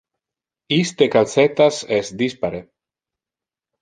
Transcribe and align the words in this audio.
Iste 0.77 1.09
calcettas 1.15 1.79
es 2.01 2.13
dispare. 2.25 2.63